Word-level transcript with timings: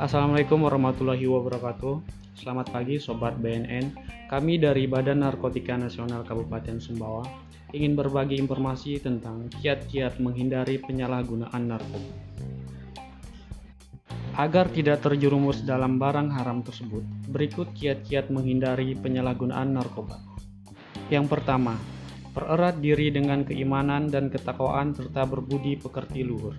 Assalamualaikum 0.00 0.64
warahmatullahi 0.64 1.28
wabarakatuh. 1.28 2.00
Selamat 2.32 2.72
pagi 2.72 2.96
Sobat 2.96 3.36
BNN. 3.36 3.92
Kami 4.32 4.56
dari 4.56 4.88
Badan 4.88 5.20
Narkotika 5.20 5.76
Nasional 5.76 6.24
Kabupaten 6.24 6.80
Sumbawa 6.80 7.20
ingin 7.76 8.00
berbagi 8.00 8.40
informasi 8.40 8.96
tentang 8.96 9.52
kiat-kiat 9.60 10.16
menghindari 10.16 10.80
penyalahgunaan 10.80 11.68
narkoba. 11.68 12.16
Agar 14.40 14.72
tidak 14.72 15.04
terjerumus 15.04 15.68
dalam 15.68 16.00
barang 16.00 16.32
haram 16.32 16.64
tersebut, 16.64 17.04
berikut 17.28 17.68
kiat-kiat 17.76 18.32
menghindari 18.32 18.96
penyalahgunaan 18.96 19.76
narkoba. 19.76 20.16
Yang 21.12 21.28
pertama, 21.28 21.76
pererat 22.32 22.80
diri 22.80 23.12
dengan 23.12 23.44
keimanan 23.44 24.08
dan 24.08 24.32
ketakwaan 24.32 24.96
serta 24.96 25.28
berbudi 25.28 25.76
pekerti 25.76 26.24
luhur 26.24 26.56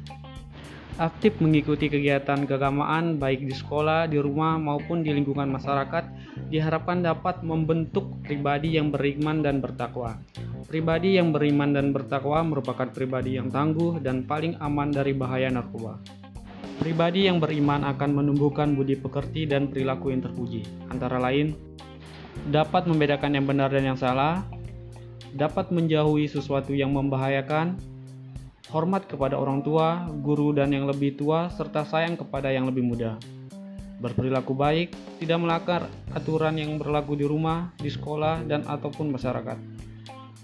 aktif 1.00 1.40
mengikuti 1.40 1.88
kegiatan 1.88 2.44
keagamaan 2.44 3.16
baik 3.22 3.48
di 3.48 3.56
sekolah, 3.56 4.10
di 4.12 4.20
rumah 4.20 4.60
maupun 4.60 5.06
di 5.06 5.16
lingkungan 5.16 5.48
masyarakat 5.48 6.04
diharapkan 6.52 7.06
dapat 7.06 7.46
membentuk 7.46 8.20
pribadi 8.26 8.76
yang 8.76 8.92
beriman 8.92 9.40
dan 9.40 9.64
bertakwa. 9.64 10.20
Pribadi 10.68 11.20
yang 11.20 11.32
beriman 11.36 11.76
dan 11.76 11.92
bertakwa 11.96 12.44
merupakan 12.44 12.88
pribadi 12.92 13.36
yang 13.36 13.52
tangguh 13.52 14.00
dan 14.04 14.24
paling 14.28 14.56
aman 14.60 14.92
dari 14.92 15.16
bahaya 15.16 15.52
narkoba. 15.52 16.00
Pribadi 16.82 17.30
yang 17.30 17.38
beriman 17.38 17.86
akan 17.86 18.10
menumbuhkan 18.18 18.74
budi 18.74 18.98
pekerti 18.98 19.46
dan 19.46 19.70
perilaku 19.70 20.10
yang 20.10 20.26
terpuji, 20.26 20.66
antara 20.90 21.22
lain 21.22 21.54
dapat 22.50 22.90
membedakan 22.90 23.38
yang 23.38 23.46
benar 23.46 23.70
dan 23.70 23.86
yang 23.86 24.00
salah, 24.00 24.42
dapat 25.38 25.70
menjauhi 25.70 26.26
sesuatu 26.26 26.74
yang 26.74 26.96
membahayakan, 26.96 27.78
hormat 28.72 29.04
kepada 29.04 29.36
orang 29.36 29.60
tua, 29.60 30.08
guru, 30.24 30.56
dan 30.56 30.72
yang 30.72 30.88
lebih 30.88 31.20
tua, 31.20 31.52
serta 31.52 31.84
sayang 31.84 32.16
kepada 32.16 32.48
yang 32.50 32.64
lebih 32.64 32.82
muda. 32.88 33.20
Berperilaku 34.00 34.56
baik, 34.56 34.96
tidak 35.20 35.38
melanggar 35.44 35.82
aturan 36.16 36.56
yang 36.58 36.80
berlaku 36.80 37.20
di 37.20 37.28
rumah, 37.28 37.76
di 37.78 37.92
sekolah, 37.92 38.48
dan 38.48 38.64
ataupun 38.66 39.12
masyarakat. 39.12 39.60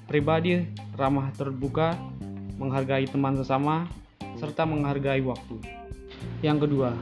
Pribadi 0.05 0.67
ramah 0.99 1.31
terbuka, 1.33 1.95
menghargai 2.59 3.07
teman 3.07 3.39
sesama, 3.39 3.87
serta 4.37 4.67
menghargai 4.67 5.23
waktu. 5.23 5.57
Yang 6.43 6.67
kedua, 6.67 6.93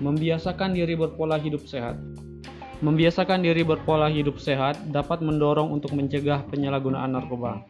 membiasakan 0.00 0.74
diri 0.74 0.96
berpola 0.96 1.36
hidup 1.36 1.62
sehat. 1.68 2.00
Membiasakan 2.80 3.44
diri 3.44 3.60
berpola 3.60 4.08
hidup 4.08 4.40
sehat 4.40 4.80
dapat 4.88 5.20
mendorong 5.20 5.68
untuk 5.68 5.92
mencegah 5.92 6.40
penyalahgunaan 6.48 7.12
narkoba 7.12 7.60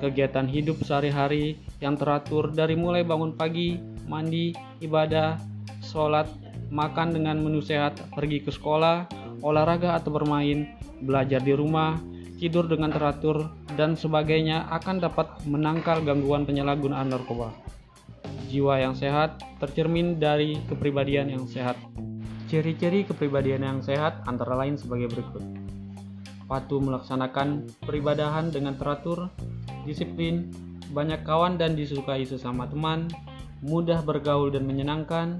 kegiatan 0.00 0.48
hidup 0.48 0.80
sehari-hari 0.80 1.60
yang 1.80 1.96
teratur 1.96 2.52
dari 2.52 2.76
mulai 2.76 3.02
bangun 3.02 3.34
pagi, 3.34 3.80
mandi, 4.04 4.52
ibadah, 4.84 5.40
sholat, 5.80 6.28
makan 6.70 7.16
dengan 7.16 7.40
menu 7.40 7.64
sehat, 7.64 7.98
pergi 8.14 8.44
ke 8.44 8.52
sekolah, 8.52 9.08
olahraga 9.42 9.96
atau 9.96 10.12
bermain, 10.14 10.76
belajar 11.02 11.40
di 11.40 11.56
rumah, 11.56 11.98
tidur 12.36 12.68
dengan 12.68 12.92
teratur, 12.92 13.50
dan 13.74 13.96
sebagainya 13.96 14.68
akan 14.70 15.00
dapat 15.00 15.28
menangkal 15.48 16.00
gangguan 16.04 16.44
penyalahgunaan 16.44 17.10
narkoba. 17.10 17.52
Jiwa 18.48 18.82
yang 18.82 18.94
sehat 18.98 19.40
tercermin 19.62 20.18
dari 20.18 20.58
kepribadian 20.66 21.30
yang 21.30 21.44
sehat. 21.46 21.78
Ciri-ciri 22.50 23.06
kepribadian 23.06 23.62
yang 23.62 23.78
sehat 23.78 24.26
antara 24.26 24.58
lain 24.58 24.74
sebagai 24.74 25.06
berikut. 25.06 25.42
Patuh 26.50 26.82
melaksanakan 26.82 27.70
peribadahan 27.86 28.50
dengan 28.50 28.74
teratur, 28.74 29.30
disiplin, 29.86 30.50
banyak 30.90 31.22
kawan 31.22 31.56
dan 31.56 31.78
disukai 31.78 32.26
sesama 32.26 32.66
teman, 32.66 33.06
mudah 33.62 34.02
bergaul 34.02 34.50
dan 34.50 34.66
menyenangkan, 34.66 35.38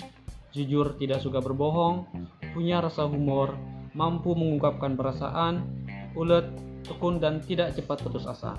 jujur 0.54 0.94
tidak 0.98 1.22
suka 1.22 1.42
berbohong, 1.42 2.06
punya 2.54 2.82
rasa 2.82 3.06
humor, 3.06 3.54
mampu 3.94 4.34
mengungkapkan 4.34 4.94
perasaan, 4.94 5.66
ulet, 6.14 6.46
tekun 6.86 7.18
dan 7.18 7.42
tidak 7.42 7.74
cepat 7.74 8.02
putus 8.02 8.26
asa. 8.26 8.54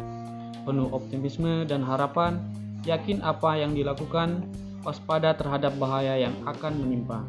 Penuh 0.68 0.92
optimisme 0.94 1.66
dan 1.66 1.82
harapan, 1.82 2.38
yakin 2.86 3.24
apa 3.24 3.58
yang 3.58 3.74
dilakukan, 3.74 4.46
waspada 4.82 5.34
terhadap 5.38 5.74
bahaya 5.78 6.18
yang 6.28 6.36
akan 6.46 6.74
menimpa. 6.82 7.24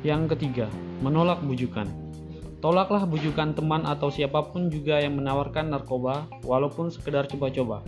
Yang 0.00 0.36
ketiga, 0.36 0.66
menolak 1.04 1.42
bujukan. 1.44 1.86
Tolaklah 2.60 3.08
bujukan 3.08 3.56
teman 3.56 3.88
atau 3.88 4.12
siapa 4.12 4.52
pun 4.52 4.68
juga 4.68 5.00
yang 5.00 5.16
menawarkan 5.16 5.72
narkoba, 5.72 6.28
walaupun 6.44 6.92
sekedar 6.92 7.24
coba-coba. 7.24 7.80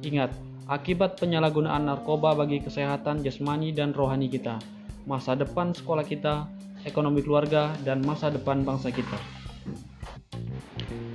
Ingat, 0.00 0.32
akibat 0.64 1.20
penyalahgunaan 1.20 1.84
narkoba 1.84 2.32
bagi 2.32 2.64
kesehatan 2.64 3.20
jasmani 3.20 3.68
dan 3.76 3.92
rohani 3.92 4.32
kita, 4.32 4.56
masa 5.04 5.36
depan 5.36 5.76
sekolah 5.76 6.06
kita, 6.08 6.48
ekonomi 6.88 7.20
keluarga, 7.20 7.76
dan 7.84 8.00
masa 8.00 8.32
depan 8.32 8.64
bangsa 8.64 8.88
kita. 8.88 9.18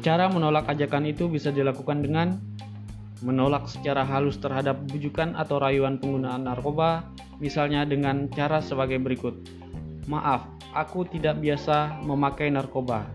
Cara 0.05 0.29
menolak 0.29 0.69
ajakan 0.69 1.09
itu 1.09 1.25
bisa 1.25 1.49
dilakukan 1.49 2.05
dengan 2.05 2.37
menolak 3.25 3.65
secara 3.65 4.05
halus 4.05 4.37
terhadap 4.37 4.77
bujukan 4.85 5.33
atau 5.33 5.57
rayuan 5.57 5.97
penggunaan 5.97 6.45
narkoba, 6.45 7.09
misalnya 7.41 7.89
dengan 7.89 8.29
cara 8.29 8.61
sebagai 8.61 9.01
berikut. 9.01 9.33
Maaf, 10.05 10.45
aku 10.77 11.09
tidak 11.09 11.41
biasa 11.41 12.05
memakai 12.05 12.53
narkoba. 12.53 13.09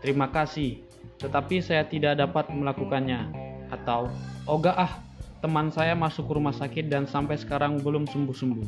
Terima 0.00 0.32
kasih, 0.32 0.80
tetapi 1.20 1.60
saya 1.60 1.84
tidak 1.84 2.16
dapat 2.16 2.48
melakukannya. 2.48 3.47
Atau, 3.68 4.08
oga 4.48 4.72
ah, 4.76 4.92
teman 5.38 5.70
saya 5.70 5.94
masuk 5.94 6.28
rumah 6.32 6.54
sakit 6.54 6.90
dan 6.90 7.06
sampai 7.06 7.38
sekarang 7.38 7.78
belum 7.80 8.08
sembuh-sembuh. 8.10 8.66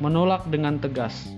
Menolak 0.00 0.48
dengan 0.48 0.80
tegas, 0.80 1.28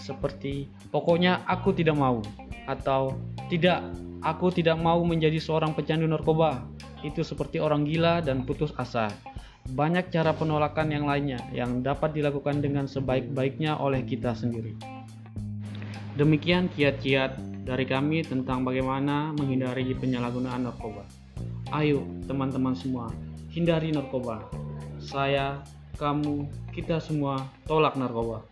seperti 0.00 0.68
pokoknya 0.88 1.44
aku 1.44 1.76
tidak 1.76 1.96
mau, 1.96 2.24
atau 2.64 3.16
tidak, 3.52 3.84
aku 4.24 4.48
tidak 4.52 4.80
mau 4.80 5.00
menjadi 5.04 5.36
seorang 5.36 5.76
pecandu 5.76 6.08
narkoba. 6.08 6.64
Itu 7.04 7.20
seperti 7.20 7.60
orang 7.60 7.84
gila 7.84 8.24
dan 8.24 8.48
putus 8.48 8.72
asa. 8.80 9.12
Banyak 9.64 10.12
cara 10.12 10.36
penolakan 10.36 10.92
yang 10.92 11.04
lainnya 11.08 11.40
yang 11.52 11.80
dapat 11.80 12.12
dilakukan 12.12 12.60
dengan 12.60 12.84
sebaik-baiknya 12.84 13.76
oleh 13.80 14.04
kita 14.04 14.36
sendiri. 14.36 14.76
Demikian 16.16 16.68
kiat-kiat 16.72 17.64
dari 17.64 17.88
kami 17.88 18.22
tentang 18.22 18.60
bagaimana 18.62 19.32
menghindari 19.32 19.96
penyalahgunaan 19.96 20.68
narkoba. 20.68 21.23
Ayo, 21.74 22.06
teman-teman 22.30 22.70
semua, 22.70 23.10
hindari 23.50 23.90
narkoba. 23.90 24.46
Saya, 25.02 25.58
kamu, 25.98 26.46
kita 26.70 27.02
semua 27.02 27.50
tolak 27.66 27.98
narkoba. 27.98 28.46